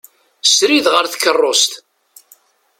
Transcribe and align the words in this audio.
Srid 0.51 0.85
ɣer 0.93 1.05
tkerrust. 1.07 1.71